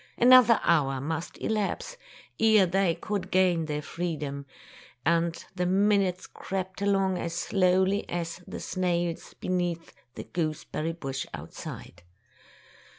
An 0.17 0.33
other 0.33 0.59
hour 0.63 0.99
must 0.99 1.37
elapse 1.39 1.95
ere 2.39 2.65
they 2.65 2.95
could 2.95 3.29
gain 3.29 3.67
their 3.67 3.83
freedom, 3.83 4.47
and 5.05 5.45
the 5.53 5.67
minutes 5.67 6.25
crept 6.25 6.81
along 6.81 7.19
as 7.19 7.35
slowly 7.35 8.09
as 8.09 8.41
the 8.47 8.59
snails 8.59 9.35
beneath 9.35 9.93
the 10.15 10.23
goose 10.23 10.63
berry 10.63 10.93
bush 10.93 11.27
outside. 11.35 12.01